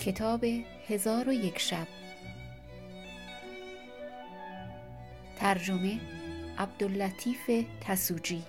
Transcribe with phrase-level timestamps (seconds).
[0.00, 0.44] کتاب
[0.88, 1.86] هزار و یک شب.
[5.36, 6.00] ترجمه
[6.58, 7.50] عبداللطیف
[7.80, 8.42] تسوجی.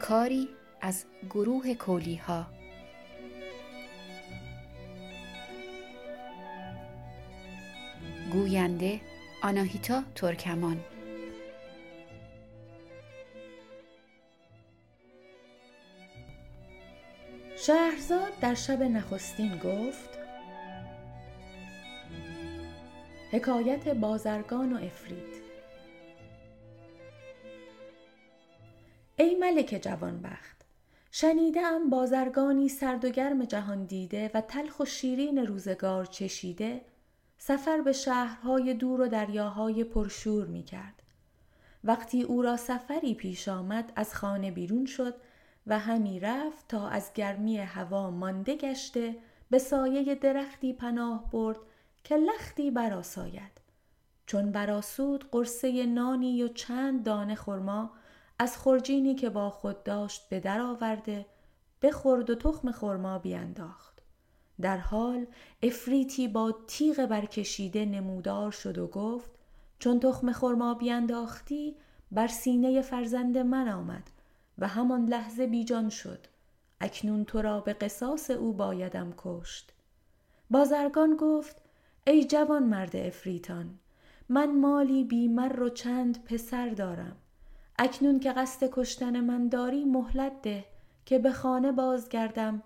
[0.00, 0.48] کاری
[0.80, 2.46] از گروه کولی ها
[8.32, 9.00] گوینده
[9.42, 10.95] آناهیتا ترکمان.
[17.66, 20.18] شهرزاد در شب نخستین گفت
[23.30, 25.42] حکایت بازرگان و افرید
[29.16, 30.64] ای ملک جوانبخت
[31.10, 36.80] شنیده ام بازرگانی سرد و گرم جهان دیده و تلخ و شیرین روزگار چشیده
[37.38, 41.02] سفر به شهرهای دور و دریاهای پرشور می کرد.
[41.84, 45.14] وقتی او را سفری پیش آمد از خانه بیرون شد
[45.66, 49.16] و همی رفت تا از گرمی هوا مانده گشته
[49.50, 51.58] به سایه درختی پناه برد
[52.04, 53.60] که لختی براساید
[54.26, 57.90] چون براسود قرصه نانی و چند دانه خرما
[58.38, 61.26] از خرجینی که با خود داشت به در آورده
[61.82, 64.02] بخورد و تخم خرما بیانداخت
[64.60, 65.26] در حال
[65.62, 69.30] افریتی با تیغ برکشیده نمودار شد و گفت
[69.78, 71.76] چون تخم خرما بیانداختی
[72.12, 74.10] بر سینه فرزند من آمد.
[74.58, 76.26] و همان لحظه بیجان شد.
[76.80, 79.72] اکنون تو را به قصاص او بایدم کشت.
[80.50, 81.62] بازرگان گفت
[82.06, 83.78] ای جوان مرد افریتان
[84.28, 87.16] من مالی بیمر و چند پسر دارم.
[87.78, 90.64] اکنون که قصد کشتن من داری مهلت ده
[91.04, 92.62] که به خانه بازگردم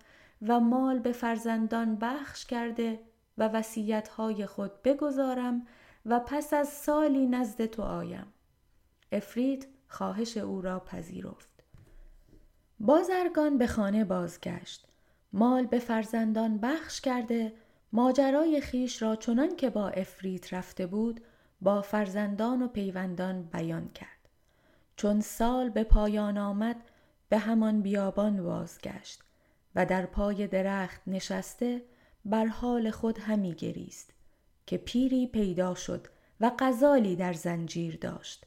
[0.47, 2.99] و مال به فرزندان بخش کرده
[3.37, 5.67] و وسیعتهای خود بگذارم
[6.05, 8.33] و پس از سالی نزد تو آیم.
[9.11, 11.50] افرید خواهش او را پذیرفت.
[12.83, 14.87] بازرگان به خانه بازگشت.
[15.33, 17.53] مال به فرزندان بخش کرده
[17.93, 21.21] ماجرای خیش را چنان که با افریت رفته بود
[21.61, 24.29] با فرزندان و پیوندان بیان کرد.
[24.95, 26.75] چون سال به پایان آمد
[27.29, 29.21] به همان بیابان بازگشت
[29.75, 31.81] و در پای درخت نشسته
[32.25, 34.13] بر حال خود همی گریست
[34.65, 36.07] که پیری پیدا شد
[36.39, 38.45] و غزالی در زنجیر داشت.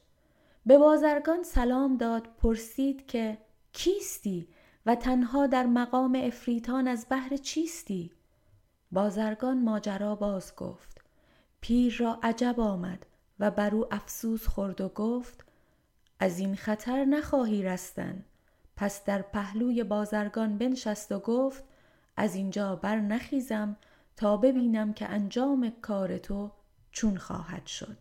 [0.65, 3.37] به بازرگان سلام داد پرسید که
[3.75, 4.47] کیستی
[4.85, 8.11] و تنها در مقام افریتان از بهر چیستی؟
[8.91, 11.01] بازرگان ماجرا باز گفت.
[11.61, 13.05] پیر را عجب آمد
[13.39, 15.45] و بر او افسوس خورد و گفت
[16.19, 18.25] از این خطر نخواهی رستن.
[18.75, 21.63] پس در پهلوی بازرگان بنشست و گفت
[22.17, 23.77] از اینجا بر نخیزم
[24.15, 26.51] تا ببینم که انجام کار تو
[26.91, 27.97] چون خواهد شد.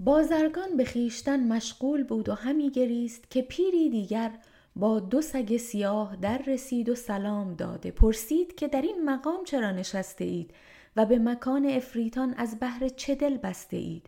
[0.00, 4.30] بازرگان به خیشتن مشغول بود و همی گریست که پیری دیگر
[4.76, 7.90] با دو سگ سیاه در رسید و سلام داده.
[7.90, 10.50] پرسید که در این مقام چرا نشسته اید
[10.96, 14.06] و به مکان افریتان از بهر چه دل بسته اید؟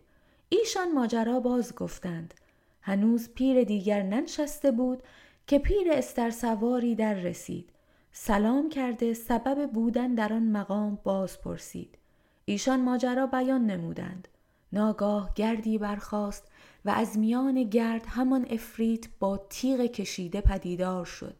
[0.49, 2.33] ایشان ماجرا باز گفتند.
[2.81, 5.03] هنوز پیر دیگر ننشسته بود
[5.47, 7.69] که پیر استر سواری در رسید.
[8.11, 11.97] سلام کرده سبب بودن در آن مقام باز پرسید.
[12.45, 14.27] ایشان ماجرا بیان نمودند.
[14.73, 16.47] ناگاه گردی برخاست
[16.85, 21.35] و از میان گرد همان افریت با تیغ کشیده پدیدار شد.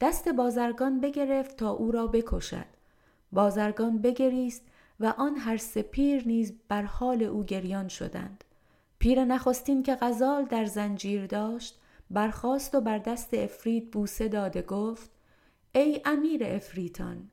[0.00, 2.66] دست بازرگان بگرفت تا او را بکشد.
[3.32, 4.62] بازرگان بگریست
[5.00, 8.44] و آن هر سپیر نیز بر حال او گریان شدند.
[8.98, 11.78] پیر نخستین که غزال در زنجیر داشت
[12.10, 15.10] برخاست و بر دست افرید بوسه داده گفت
[15.74, 17.30] ای امیر افریتان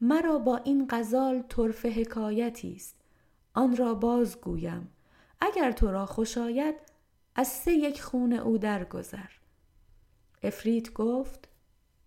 [0.00, 2.97] مرا با این غزال طرف حکایتی است.
[3.58, 4.92] آن را بازگویم
[5.40, 6.74] اگر تو را خوش آید
[7.34, 9.30] از سه یک خون او درگذر.
[10.42, 11.48] افرید گفت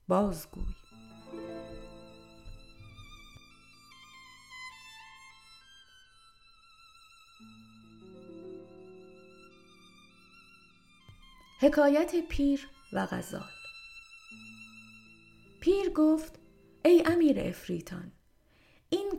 [0.08, 0.64] بازگوی
[11.62, 13.50] حکایت پیر و غزال.
[15.62, 16.40] پیر گفت
[16.86, 18.12] ای امیر افریتان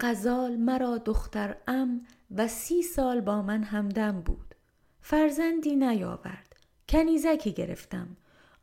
[0.03, 2.07] غزال مرا دختر ام
[2.37, 4.55] و سی سال با من همدم بود.
[5.01, 6.57] فرزندی نیاورد.
[6.89, 8.17] کنیزکی گرفتم.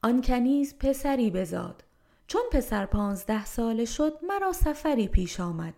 [0.03, 1.83] آن کنیز پسری بزاد.
[2.27, 5.73] چون پسر پانزده ساله شد مرا سفری پیش آمد.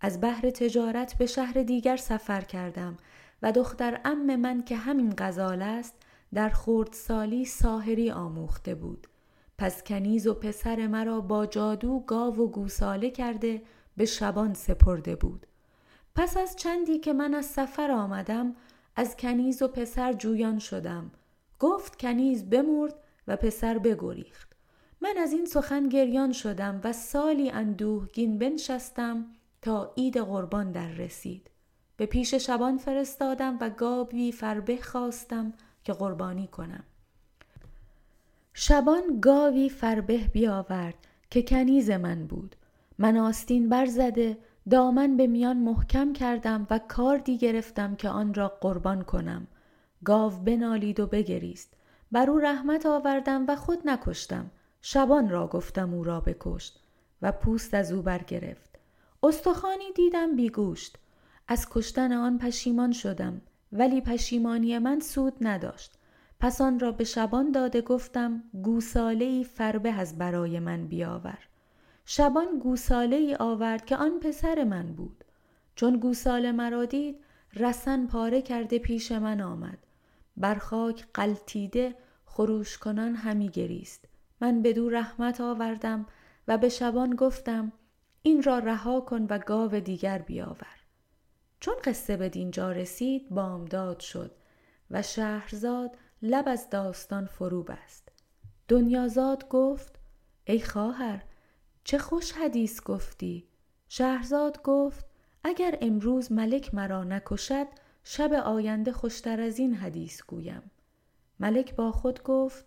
[0.00, 2.96] از بهر تجارت به شهر دیگر سفر کردم
[3.42, 5.94] و دختر ام من که همین غزال است
[6.34, 9.06] در خورد سالی ساهری آموخته بود.
[9.58, 13.62] پس کنیز و پسر مرا با جادو گاو و گوساله کرده
[13.96, 15.46] به شبان سپرده بود.
[16.14, 18.56] پس از چندی که من از سفر آمدم
[18.96, 21.10] از کنیز و پسر جویان شدم.
[21.58, 22.94] گفت کنیز بمرد
[23.28, 24.52] و پسر بگریخت.
[25.00, 29.26] من از این سخن گریان شدم و سالی اندوهگین بنشستم
[29.62, 31.50] تا عید قربان در رسید.
[31.96, 35.52] به پیش شبان فرستادم و گاوی فربه خواستم
[35.84, 36.84] که قربانی کنم.
[38.54, 40.94] شبان گاوی فربه بیاورد
[41.30, 42.56] که کنیز من بود.
[42.98, 44.38] من آستین برزده
[44.70, 49.46] دامن به میان محکم کردم و کاردی گرفتم که آن را قربان کنم.
[50.04, 51.74] گاو بنالید و بگریست.
[52.12, 54.50] بر او رحمت آوردم و خود نکشتم.
[54.80, 56.80] شبان را گفتم او را بکشت
[57.22, 58.78] و پوست از او برگرفت
[59.22, 60.98] استخوانی دیدم بیگوشت.
[61.48, 63.40] از کشتن آن پشیمان شدم
[63.72, 65.98] ولی پشیمانی من سود نداشت.
[66.40, 71.38] پس آن را به شبان داده گفتم گوساله ای فربه از برای من بیاور.
[72.08, 75.24] شبان گوساله ای آورد که آن پسر من بود.
[75.74, 77.16] چون گوساله مرا دید
[77.54, 79.78] رسن پاره کرده پیش من آمد.
[80.36, 81.94] بر خاک قلتیده
[82.24, 84.04] خروش کنان همی گریست.
[84.40, 86.06] من بدو رحمت آوردم
[86.48, 87.72] و به شبان گفتم
[88.22, 90.76] این را رها کن و گاو دیگر بیاور.
[91.60, 94.30] چون قصه به دینجا رسید بامداد شد
[94.90, 98.08] و شهرزاد لب از داستان فرو بست.
[98.68, 100.00] دنیازاد گفت
[100.44, 101.22] ای خواهر
[101.86, 103.44] چه خوش حدیث گفتی؟
[103.88, 105.06] شهرزاد گفت
[105.44, 107.66] اگر امروز ملک مرا نکشد
[108.04, 110.70] شب آینده خوشتر از این حدیث گویم.
[111.40, 112.64] ملک با خود گفت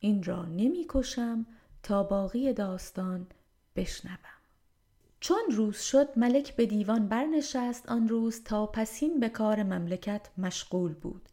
[0.00, 1.46] این را نمی کشم
[1.82, 3.26] تا باقی داستان
[3.76, 4.40] بشنوم.
[5.20, 10.94] چون روز شد ملک به دیوان برنشست آن روز تا پسین به کار مملکت مشغول
[10.94, 11.28] بود.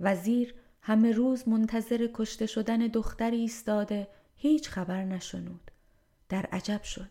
[0.00, 5.70] وزیر همه روز منتظر کشته شدن دختری ایستاده هیچ خبر نشنود.
[6.28, 7.10] در عجب شد.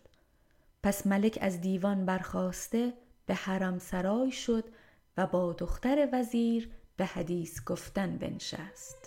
[0.82, 2.92] پس ملک از دیوان برخواسته
[3.26, 4.64] به حرم سرای شد
[5.16, 8.97] و با دختر وزیر به حدیث گفتن بنشست.